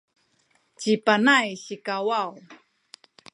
[0.79, 2.31] ci Panay sikawaw